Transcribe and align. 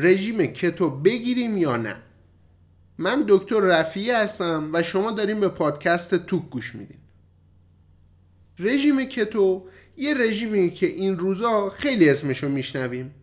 رژیم 0.00 0.46
کتو 0.46 0.90
بگیریم 0.90 1.56
یا 1.56 1.76
نه. 1.76 1.96
من 2.98 3.24
دکتر 3.28 3.60
رفیعی 3.60 4.10
هستم 4.10 4.70
و 4.72 4.82
شما 4.82 5.10
داریم 5.10 5.40
به 5.40 5.48
پادکست 5.48 6.14
توک 6.14 6.50
گوش 6.50 6.74
میدین. 6.74 6.98
رژیم 8.58 9.04
کتو 9.04 9.66
یه 9.96 10.14
رژیمی 10.14 10.70
که 10.70 10.86
این 10.86 11.18
روزا 11.18 11.70
خیلی 11.70 12.10
اسمشو 12.10 12.48
میشنویم. 12.48 13.14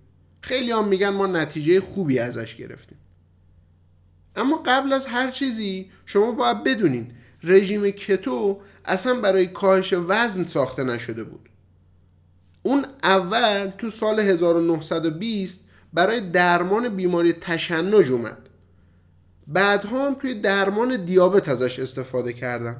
خیلی 0.41 0.71
هم 0.71 0.87
میگن 0.87 1.09
ما 1.09 1.27
نتیجه 1.27 1.81
خوبی 1.81 2.19
ازش 2.19 2.55
گرفتیم. 2.55 2.97
اما 4.35 4.63
قبل 4.65 4.93
از 4.93 5.05
هر 5.05 5.31
چیزی 5.31 5.91
شما 6.05 6.31
باید 6.31 6.63
بدونین 6.63 7.11
رژیم 7.43 7.91
کتو 7.91 8.61
اصلا 8.85 9.19
برای 9.19 9.47
کاهش 9.47 9.93
وزن 9.93 10.45
ساخته 10.45 10.83
نشده 10.83 11.23
بود. 11.23 11.49
اون 12.63 12.85
اول 13.03 13.67
تو 13.77 13.89
سال 13.89 14.19
1920 14.19 15.64
برای 15.95 16.21
درمان 16.21 16.89
بیماری 16.89 17.33
تشنج 17.33 18.11
اومد. 18.11 18.37
بعدها 19.47 20.07
هم 20.07 20.13
توی 20.13 20.33
درمان 20.33 21.05
دیابت 21.05 21.49
ازش 21.49 21.79
استفاده 21.79 22.33
کردن. 22.33 22.77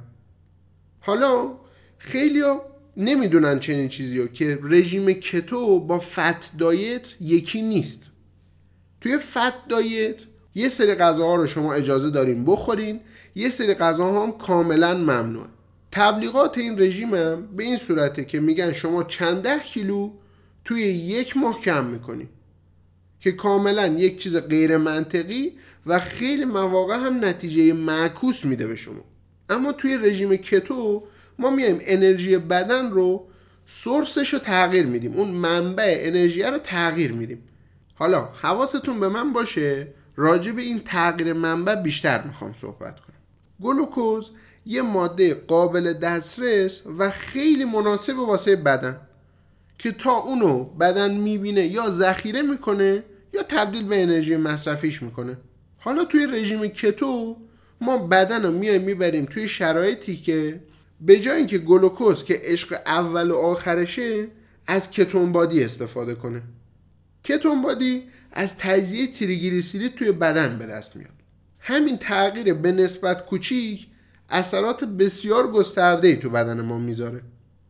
حالا 1.00 1.52
خیلی 1.98 2.42
نمی‌دونن 2.98 3.60
چنین 3.60 3.88
چیزی 3.88 4.20
رو 4.20 4.28
که 4.28 4.60
رژیم 4.64 5.14
کتو 5.14 5.80
با 5.80 6.00
فت 6.00 6.58
دایت 6.58 7.16
یکی 7.22 7.62
نیست. 7.62 8.04
توی 9.02 9.18
فت 9.18 9.68
دایت 9.70 10.22
یه 10.56 10.70
سری 10.70 10.96
غذاها 10.96 11.36
رو 11.36 11.48
شما 11.48 11.74
اجازه 11.74 12.10
داریم 12.10 12.46
بخورین 12.46 13.00
یه 13.36 13.50
سری 13.50 13.74
غذاها 13.74 14.24
هم 14.24 14.32
کاملا 14.32 14.94
ممنوع 14.94 15.46
تبلیغات 15.92 16.58
این 16.58 16.80
رژیم 16.80 17.14
هم 17.14 17.48
به 17.56 17.64
این 17.64 17.78
صورته 17.78 18.26
که 18.26 18.40
میگن 18.40 18.72
شما 18.74 19.04
چند 19.04 19.42
ده 19.42 19.60
کیلو 19.60 20.12
توی 20.66 20.82
یک 20.82 21.38
ماه 21.38 21.62
کم 21.62 21.86
می‌کنیم 21.86 22.30
که 23.26 23.32
کاملا 23.32 23.88
یک 23.88 24.18
چیز 24.18 24.38
غیر 24.38 24.78
منطقی 24.78 25.54
و 25.86 26.00
خیلی 26.00 26.46
مواقع 26.46 26.96
هم 26.96 27.26
نتیجه 27.26 27.74
معکوس 27.74 28.46
میده 28.46 28.68
به 28.68 28.76
شما. 28.76 29.04
اما 29.50 29.72
توی 29.72 29.98
رژیم 29.98 30.36
کتو 30.36 31.04
ما 31.40 31.50
میایم 31.50 31.78
انرژی 31.82 32.38
بدن 32.38 32.92
رو 32.92 33.28
سورسش 33.66 34.34
رو 34.34 34.40
تغییر 34.40 34.86
میدیم. 34.86 35.14
اون 35.14 35.28
منبع 35.28 35.98
انرژی 36.00 36.44
رو 36.44 36.58
تغییر 36.58 37.12
میدیم. 37.12 37.44
حالا 37.96 38.30
حواستون 38.42 39.00
به 39.00 39.10
من 39.10 39.34
باشه 39.34 39.88
راجع 40.16 40.52
به 40.52 40.62
این 40.62 40.80
تغییر 40.80 41.34
منبع 41.34 41.76
بیشتر 41.76 42.24
می‌خوام 42.24 42.54
صحبت 42.54 43.00
کنم. 43.00 43.16
گلوکوز 43.62 44.32
یه 44.66 44.82
ماده 44.82 45.34
قابل 45.34 45.94
دسترس 45.94 46.82
و 46.98 47.10
خیلی 47.10 47.66
مناسب 47.66 48.20
واسه 48.20 48.56
بدن 48.56 48.98
که 49.78 49.92
تا 49.92 50.12
اونو 50.12 50.64
بدن 50.64 51.14
می‌بینه 51.18 51.68
یا 51.68 51.90
ذخیره 51.90 52.42
می‌کنه 52.42 53.04
یا 53.36 53.44
تبدیل 53.44 53.84
به 53.84 54.04
انرژی 54.04 54.36
مصرفیش 54.36 55.02
می‌کنه. 55.02 55.38
حالا 55.78 56.06
توی 56.06 56.28
رژیم 56.28 56.68
کتو 56.68 57.38
ما 57.82 57.98
بدن 57.98 58.44
رو 58.44 58.52
میایم 58.52 58.82
می‌بریم 58.82 59.26
توی 59.26 59.48
شرایطی 59.48 60.18
که 60.18 60.62
به 61.02 61.20
جای 61.20 61.38
اینکه 61.38 61.58
گلوکوز 61.58 62.24
که 62.24 62.42
عشق 62.44 62.78
اول 62.86 63.32
و 63.32 63.36
آخرشه 63.36 64.28
از 64.68 64.92
کتون 64.92 65.32
بادی 65.32 65.64
استفاده 65.64 66.16
کنه. 66.16 66.42
کتون 67.24 67.62
بادی 67.62 68.04
از 68.32 68.58
تجزیه 68.58 69.08
تریگلیسیرید 69.08 69.96
توی 69.96 70.12
بدن 70.12 70.58
به 70.58 70.66
دست 70.66 70.96
میاد. 70.96 71.10
همین 71.60 71.98
تغییر 71.98 72.54
به 72.54 72.72
نسبت 72.72 73.26
کوچیک 73.26 73.88
اثرات 74.30 74.84
بسیار 74.84 75.52
گسترده 75.52 76.08
ای 76.08 76.16
تو 76.16 76.30
بدن 76.30 76.62
ما 76.62 76.78
می‌ذاره. 76.78 77.22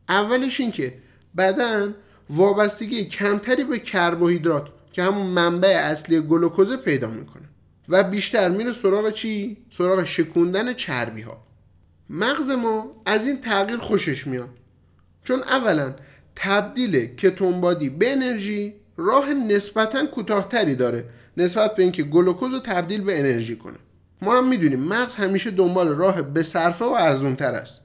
اولش 0.09 0.59
این 0.59 0.71
که 0.71 0.93
بدن 1.37 1.95
وابستگی 2.29 3.05
کمتری 3.05 3.63
به 3.63 3.79
کربوهیدرات 3.79 4.67
که 4.95 5.03
همون 5.03 5.25
منبع 5.25 5.81
اصلی 5.83 6.21
گلوکوز 6.21 6.77
پیدا 6.77 7.07
می‌کنه. 7.07 7.43
و 7.89 8.03
بیشتر 8.03 8.49
میره 8.49 8.71
سراغ 8.71 9.11
چی؟ 9.11 9.57
سراغ 9.69 10.03
شکوندن 10.03 10.73
چربی 10.73 11.21
ها 11.21 11.37
مغز 12.09 12.51
ما 12.51 13.01
از 13.05 13.27
این 13.27 13.41
تغییر 13.41 13.77
خوشش 13.77 14.27
میاد. 14.27 14.49
چون 15.23 15.39
اولا 15.39 15.95
تبدیل 16.35 17.05
کتونبادی 17.05 17.89
به 17.89 18.11
انرژی 18.11 18.73
راه 18.97 19.33
نسبتا 19.33 20.05
کوتاهتری 20.05 20.75
داره 20.75 21.05
نسبت 21.37 21.75
به 21.75 21.83
اینکه 21.83 22.03
گلوکوز 22.03 22.53
رو 22.53 22.59
تبدیل 22.59 23.01
به 23.01 23.19
انرژی 23.19 23.55
کنه. 23.55 23.77
ما 24.21 24.37
هم 24.37 24.49
می‌دونیم 24.49 24.79
مغز 24.79 25.15
همیشه 25.15 25.51
دنبال 25.51 25.87
راه 25.87 26.21
به 26.21 26.43
صرفه 26.43 26.85
و 26.85 26.93
ارزونتر 26.97 27.55
است. 27.55 27.81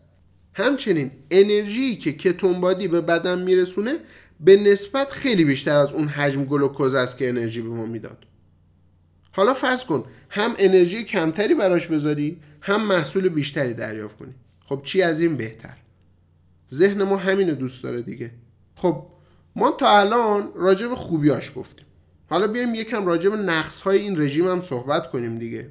همچنین 0.54 1.10
انرژی 1.30 1.96
که 1.96 2.12
کتونبادی 2.12 2.88
به 2.88 3.00
بدن 3.00 3.38
میرسونه 3.38 3.96
به 4.40 4.56
نسبت 4.56 5.12
خیلی 5.12 5.44
بیشتر 5.44 5.76
از 5.76 5.92
اون 5.92 6.08
حجم 6.08 6.44
گلوکوز 6.44 6.94
است 6.94 7.18
که 7.18 7.28
انرژی 7.28 7.62
به 7.62 7.68
ما 7.68 7.86
می‌داد. 7.86 8.26
حالا 9.32 9.54
فرض 9.54 9.84
کن 9.84 10.04
هم 10.30 10.54
انرژی 10.58 11.04
کمتری 11.04 11.54
براش 11.54 11.86
بذاری 11.86 12.40
هم 12.60 12.86
محصول 12.86 13.28
بیشتری 13.28 13.74
دریافت 13.74 14.16
کنی. 14.16 14.34
خب 14.64 14.80
چی 14.84 15.02
از 15.02 15.20
این 15.20 15.36
بهتر؟ 15.36 15.76
ذهن 16.74 17.02
ما 17.02 17.16
همینو 17.16 17.54
دوست 17.54 17.82
داره 17.82 18.02
دیگه. 18.02 18.30
خب 18.76 19.06
ما 19.56 19.70
تا 19.70 19.98
الان 19.98 20.48
راجع 20.54 20.86
به 20.86 20.96
خوبیاش 20.96 21.52
گفتیم. 21.56 21.86
حالا 22.30 22.46
بیایم 22.46 22.74
یکم 22.74 23.06
راجع 23.06 23.30
به 23.30 23.36
نقص 23.36 23.80
های 23.80 23.98
این 23.98 24.20
رژیم 24.20 24.48
هم 24.48 24.60
صحبت 24.60 25.10
کنیم 25.10 25.38
دیگه. 25.38 25.70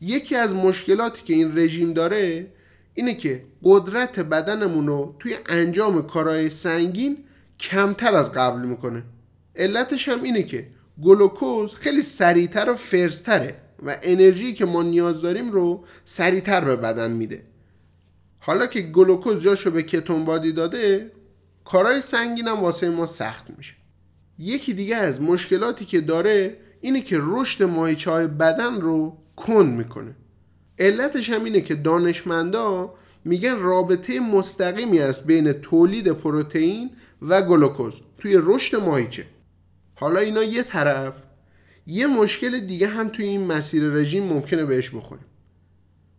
یکی 0.00 0.36
از 0.36 0.54
مشکلاتی 0.54 1.22
که 1.24 1.34
این 1.34 1.58
رژیم 1.58 1.92
داره 1.92 2.46
اینه 2.94 3.14
که 3.14 3.44
قدرت 3.64 4.20
بدنمون 4.20 4.86
رو 4.86 5.16
توی 5.18 5.36
انجام 5.46 6.06
کارهای 6.06 6.50
سنگین 6.50 7.24
کمتر 7.62 8.14
از 8.14 8.32
قبل 8.32 8.66
می‌کنه. 8.66 9.02
علتش 9.56 10.08
هم 10.08 10.22
اینه 10.22 10.42
که 10.42 10.66
گلوکوز 11.02 11.74
خیلی 11.74 12.02
سریعتر 12.02 12.70
و 12.70 12.74
فرستره 12.74 13.56
و 13.86 13.96
انرژی 14.02 14.54
که 14.54 14.64
ما 14.64 14.82
نیاز 14.82 15.22
داریم 15.22 15.50
رو 15.50 15.84
سریعتر 16.04 16.64
به 16.64 16.76
بدن 16.76 17.10
میده. 17.10 17.42
حالا 18.38 18.66
که 18.66 18.80
گلوکوز 18.80 19.42
جاشو 19.42 19.70
به 19.70 19.82
کتون 19.82 20.24
بادی 20.24 20.52
داده 20.52 21.12
کارهای 21.64 22.00
سنگین 22.00 22.48
هم 22.48 22.60
واسه 22.60 22.90
ما 22.90 23.06
سخت 23.06 23.50
میشه. 23.56 23.74
یکی 24.38 24.74
دیگه 24.74 24.96
از 24.96 25.20
مشکلاتی 25.20 25.84
که 25.84 26.00
داره 26.00 26.56
اینه 26.80 27.00
که 27.00 27.18
رشد 27.20 27.62
ماهیچه 27.62 28.10
های 28.10 28.26
بدن 28.26 28.80
رو 28.80 29.18
کند 29.36 29.78
می‌کنه. 29.78 30.16
علتش 30.78 31.30
هم 31.30 31.44
اینه 31.44 31.60
که 31.60 31.74
دانشمندا 31.74 32.94
میگن 33.24 33.58
رابطه 33.58 34.20
مستقیمی 34.20 34.98
است 34.98 35.24
بین 35.24 35.52
تولید 35.52 36.08
پروتئین 36.08 36.90
و 37.22 37.42
گلوکوز 37.42 38.00
توی 38.18 38.38
رشد 38.42 38.76
ماهیچه. 38.76 39.26
حالا 39.94 40.20
اینا 40.20 40.42
یه 40.42 40.62
طرف 40.62 41.14
یه 41.86 42.06
مشکل 42.06 42.60
دیگه 42.60 42.86
هم 42.86 43.08
توی 43.08 43.24
این 43.24 43.46
مسیر 43.46 43.82
رژیم 43.82 44.24
ممکنه 44.24 44.64
بهش 44.64 44.90
بخوریم. 44.90 45.24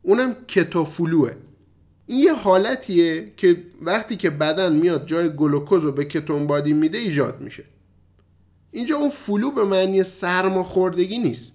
اونم 0.01 0.35
keto 0.47 0.85
flu 0.85 1.13
ه. 1.13 1.31
این 2.05 2.19
یه 2.19 2.33
حالتیه 2.33 3.33
که 3.37 3.57
وقتی 3.81 4.15
که 4.15 4.29
بدن 4.29 4.73
میاد 4.73 5.07
جای 5.07 5.29
گلوکوز 5.35 5.83
رو 5.83 5.91
به 5.91 6.05
ketone 6.05 6.47
body 6.47 6.73
میده 6.73 6.97
ایجاد 6.97 7.41
میشه. 7.41 7.63
اینجا 8.71 8.95
اون 8.95 9.09
flu 9.09 9.51
به 9.51 9.65
معنی 9.65 10.03
سرماخوردگی 10.03 11.17
نیست. 11.17 11.53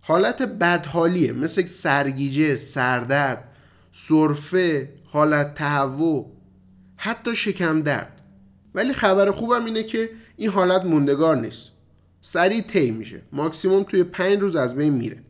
حالت 0.00 0.42
بدحالیه 0.42 1.32
مثل 1.32 1.66
سرگیجه، 1.66 2.56
سردرد، 2.56 3.53
سرفه، 3.96 4.88
حالت 5.04 5.54
تهوع 5.54 6.32
حتی 6.96 7.36
شکم 7.36 7.82
درد. 7.82 8.20
ولی 8.74 8.92
خبر 8.92 9.30
خوبم 9.30 9.64
اینه 9.64 9.82
که 9.82 10.10
این 10.36 10.50
حالت 10.50 10.84
موندگار 10.84 11.36
نیست. 11.36 11.70
سریع 12.20 12.60
طی 12.60 12.90
میشه. 12.90 13.22
ماکسیموم 13.32 13.82
توی 13.82 14.04
پنج 14.04 14.38
روز 14.38 14.56
از 14.56 14.76
بین 14.76 14.92
میره. 14.92 15.22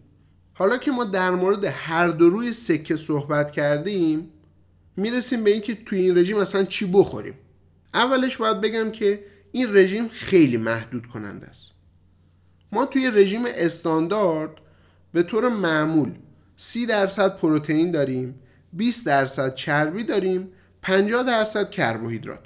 حالا 0.55 0.79
که 0.79 0.91
ما 0.91 1.05
در 1.05 1.31
مورد 1.31 1.65
هر 1.65 2.09
دو 2.09 2.31
روی 2.31 2.53
سکه 2.53 2.97
صحبت 2.97 3.51
کردیم 3.51 4.31
می‌رسیم 4.97 5.45
به 5.45 5.51
اینکه 5.51 5.75
توی 5.75 5.99
این 5.99 6.19
رژیم 6.19 6.37
اصلا 6.37 6.65
چی 6.65 6.87
بخوریم. 6.87 7.35
اولش 7.95 8.37
باید 8.37 8.61
بگم 8.61 8.91
که 8.91 9.25
این 9.53 9.77
رژیم 9.77 10.09
خیلی 10.09 10.57
محدود 10.57 11.07
کننده 11.07 11.47
است. 11.47 11.71
ما 12.73 12.87
توی 12.87 13.11
رژیم 13.11 13.43
استاندارد 13.47 14.51
به 15.13 15.23
طور 15.23 15.49
معمول 15.49 16.11
30 16.57 16.87
درصد 16.87 17.37
پروتئین 17.37 17.91
داریم 17.91 18.35
20 18.77 19.07
درصد 19.07 19.55
چربی 19.55 20.05
داریم 20.05 20.49
50 20.83 21.23
درصد 21.23 21.71
کربوهیدرات. 21.71 22.45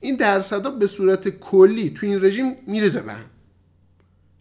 این 0.00 0.16
درصدها 0.16 0.70
به 0.70 0.86
صورت 0.86 1.28
کلی 1.28 1.90
تو 1.90 2.06
این 2.06 2.24
رژیم 2.24 2.56
میرزه 2.66 3.00
به 3.00 3.12
هم. 3.12 3.24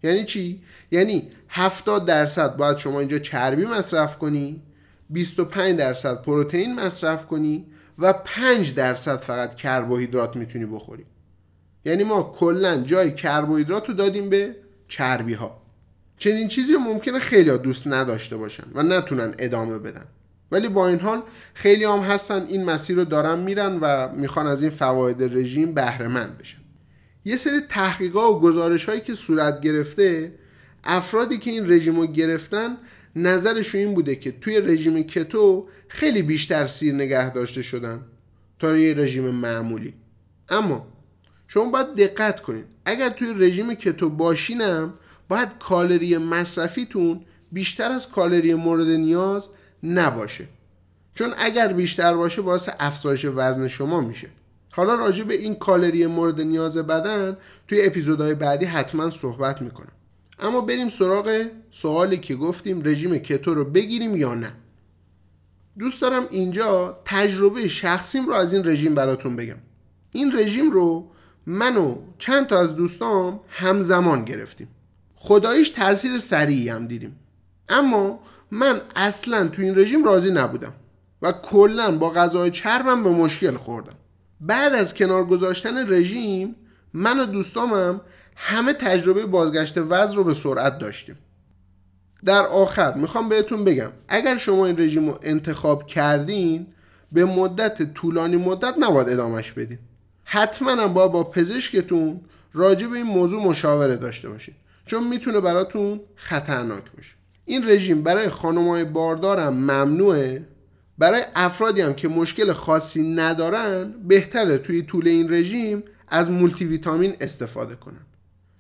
یعنی 0.03 0.25
چی؟ 0.25 0.63
یعنی 0.91 1.29
70 1.49 2.05
درصد 2.05 2.55
باید 2.55 2.77
شما 2.77 2.99
اینجا 2.99 3.19
چربی 3.19 3.65
مصرف 3.65 4.17
کنی 4.17 4.61
25 5.09 5.79
درصد 5.79 6.21
پروتئین 6.21 6.75
مصرف 6.75 7.25
کنی 7.25 7.65
و 7.99 8.13
5 8.13 8.73
درصد 8.73 9.17
فقط 9.17 9.55
کربوهیدرات 9.55 10.35
می‌تونی 10.35 10.65
بخوری. 10.65 11.05
یعنی 11.85 12.03
ما 12.03 12.35
کلا 12.37 12.81
جای 12.81 13.15
کربوهیدرات 13.15 13.89
رو 13.89 13.93
دادیم 13.93 14.29
به 14.29 14.55
چربی 14.87 15.33
ها 15.33 15.61
چنین 16.17 16.47
چیزی 16.47 16.73
ممکنه 16.77 17.19
خیلی 17.19 17.57
دوست 17.57 17.87
نداشته 17.87 18.37
باشن 18.37 18.63
و 18.73 18.83
نتونن 18.83 19.35
ادامه 19.39 19.79
بدن. 19.79 20.05
ولی 20.51 20.67
با 20.67 20.87
این 20.87 20.99
حال 20.99 21.23
خیلی 21.53 21.83
هم 21.83 21.99
هستن 21.99 22.45
این 22.45 22.63
مسیر 22.63 22.95
رو 22.95 23.05
دارن 23.05 23.39
میرن 23.39 23.77
و 23.81 24.09
می‌خوان 24.15 24.47
از 24.47 24.61
این 24.61 24.71
فواید 24.71 25.23
رژیم 25.23 25.73
بهره 25.73 26.07
مند 26.07 26.37
بشن. 26.37 26.57
یه 27.25 27.35
سری 27.35 27.59
تحقیقات 27.69 28.31
و 28.31 28.39
گزارش 28.39 28.85
هایی 28.85 29.01
که 29.01 29.13
صورت 29.13 29.61
گرفته 29.61 30.35
افرادی 30.83 31.37
که 31.37 31.51
این 31.51 31.71
رژیم 31.71 31.99
رو 31.99 32.07
گرفتن 32.07 32.77
نظرشون 33.15 33.81
این 33.81 33.93
بوده 33.93 34.15
که 34.15 34.31
توی 34.31 34.61
رژیم 34.61 35.03
کتو 35.03 35.67
خیلی 35.87 36.21
بیشتر 36.21 36.65
سیر 36.65 36.93
نگه 36.93 37.33
داشته 37.33 37.61
شدن 37.61 38.05
تا 38.59 38.77
یه 38.77 38.93
رژیم 38.93 39.23
معمولی. 39.23 39.93
اما 40.49 40.87
شما 41.47 41.69
باید 41.69 41.95
دقت 41.95 42.39
کنید 42.39 42.65
اگر 42.85 43.09
توی 43.09 43.33
رژیم 43.33 43.73
کتو 43.73 44.09
باشینم 44.09 44.93
باید 45.29 45.49
کالری 45.59 46.17
مصرفیتون 46.17 47.21
بیشتر 47.51 47.91
از 47.91 48.09
کالری 48.09 48.53
مورد 48.53 48.87
نیاز 48.87 49.49
نباشه. 49.83 50.47
چون 51.15 51.33
اگر 51.37 51.73
بیشتر 51.73 52.15
باشه 52.15 52.41
باعث 52.41 52.69
افزایش 52.79 53.25
وزن 53.25 53.67
شما 53.67 54.01
میشه. 54.01 54.27
حالا 54.73 54.95
راجع 54.95 55.23
به 55.23 55.33
این 55.33 55.55
کالری 55.55 56.07
مورد 56.07 56.41
نیاز 56.41 56.77
بدن 56.77 57.37
توی 57.67 57.85
اپیزودهای 57.85 58.35
بعدی 58.35 58.65
حتما 58.65 59.09
صحبت 59.09 59.61
می‌کنم. 59.61 59.91
اما 60.39 60.61
بریم 60.61 60.89
سراغ 60.89 61.45
سوالی 61.71 62.17
که 62.17 62.35
گفتیم 62.35 62.81
رژیم 62.85 63.17
کتو 63.17 63.53
رو 63.53 63.65
بگیریم 63.65 64.15
یا 64.15 64.33
نه. 64.33 64.51
دوست 65.79 66.01
دارم 66.01 66.27
اینجا 66.31 66.99
تجربه 67.05 67.67
شخصیم 67.67 68.25
رو 68.25 68.33
از 68.33 68.53
این 68.53 68.67
رژیم 68.67 68.95
براتون 68.95 69.35
بگم. 69.35 69.57
این 70.11 70.37
رژیم 70.37 70.71
رو 70.71 71.11
من 71.45 71.77
و 71.77 71.97
چند 72.17 72.47
تا 72.47 72.59
از 72.59 72.75
دوستام 72.75 73.39
همزمان 73.47 74.25
گرفتیم. 74.25 74.67
خداییش 75.15 75.69
تاثیر 75.69 76.17
سریعی 76.17 76.69
هم 76.69 76.87
دیدیم. 76.87 77.15
اما 77.69 78.19
من 78.51 78.81
اصلا 78.95 79.47
تو 79.47 79.61
این 79.61 79.77
رژیم 79.77 80.05
راضی 80.05 80.31
نبودم 80.31 80.73
و 81.21 81.31
کلا 81.31 81.97
با 81.97 82.09
غذای 82.09 82.51
چربم 82.51 83.03
به 83.03 83.09
مشکل 83.09 83.57
خوردم. 83.57 83.95
بعد 84.41 84.73
از 84.73 84.93
کنار 84.93 85.25
گذاشتن 85.25 85.93
رژیم 85.93 86.55
من 86.93 87.19
و 87.19 87.25
دوستامم 87.25 88.01
همه 88.35 88.73
تجربه 88.73 89.25
بازگشت 89.25 89.77
وزن 89.77 90.15
رو 90.15 90.23
به 90.23 90.33
سرعت 90.33 90.77
داشتیم. 90.77 91.17
در 92.25 92.41
آخر 92.41 92.93
می‌خوام 92.93 93.29
بهتون 93.29 93.63
بگم 93.63 93.91
اگر 94.07 94.37
شما 94.37 94.65
این 94.65 94.79
رژیم 94.79 95.09
رو 95.09 95.19
انتخاب 95.21 95.87
کردین 95.87 96.67
به 97.11 97.25
مدت 97.25 97.93
طولانی 97.93 98.37
مدت 98.37 98.75
نباید 98.79 99.09
ادامش 99.09 99.51
بدین. 99.51 99.79
حتما 100.23 100.87
باید 100.87 101.11
با 101.11 101.23
پزشکتون 101.23 102.21
راجع 102.53 102.87
به 102.87 102.97
این 102.97 103.05
موضوع 103.05 103.43
مشاوره 103.43 103.95
داشته 103.95 104.29
باشید 104.29 104.55
چون 104.85 105.07
می‌تونه 105.07 105.39
براتون 105.39 106.01
خطرناک 106.15 106.83
باشه. 106.97 107.20
این 107.51 107.69
رژیم 107.69 108.03
برای 108.03 108.29
خانمای 108.29 108.83
باردارم 108.83 109.53
ممنوعه؟ 109.53 110.45
برای 110.97 111.23
افرادی 111.35 111.81
هم 111.81 111.93
که 111.93 112.07
مشکل 112.07 112.53
خاصی 112.53 113.13
ندارن 113.13 113.93
بهتره 114.07 114.57
توی 114.57 114.81
طول 114.81 115.07
این 115.07 115.33
رژیم 115.33 115.83
از 116.07 116.31
مولتی 116.31 116.65
ویتامین 116.65 117.15
استفاده 117.21 117.75
کنن. 117.75 118.05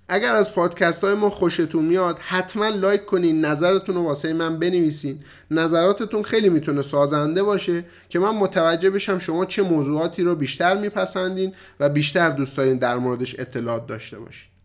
اگر 0.09 0.35
از 0.35 0.53
پادکست 0.53 1.03
های 1.03 1.13
ما 1.13 1.29
خوشتون 1.29 1.85
میاد 1.85 2.19
حتما 2.19 2.69
لایک 2.69 3.05
کنین 3.05 3.45
نظرتون 3.45 3.95
رو 3.95 4.03
واسه 4.03 4.33
من 4.33 4.59
بنویسین. 4.59 5.19
نظراتتون 5.51 6.23
خیلی 6.23 6.49
می‌تونه 6.49 6.81
سازنده 6.81 7.43
باشه 7.43 7.85
که 8.09 8.19
من 8.19 8.35
متوجه 8.35 8.89
بشم 8.89 9.19
شما 9.19 9.45
چه 9.45 9.61
موضوعاتی 9.61 10.23
رو 10.23 10.35
بیشتر 10.35 10.77
میپسندین 10.77 11.53
و 11.79 11.89
بیشتر 11.89 12.29
دوست 12.29 12.57
دارین 12.57 12.77
در 12.77 12.97
موردش 12.97 13.39
اطلاعات 13.39 13.87
داشته 13.87 14.19
باشین. 14.19 14.50